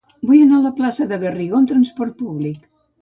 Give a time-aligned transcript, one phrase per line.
[0.29, 2.65] Vull anar a la plaça de Garrigó amb trasport públic.